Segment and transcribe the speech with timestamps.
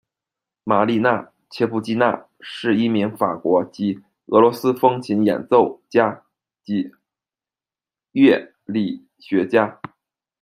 [0.63, 1.21] 玛丽娜·
[1.51, 6.23] 切布基娜是一名法国及俄罗斯风琴演奏家
[6.63, 6.89] 及
[8.13, 9.79] 乐理学家。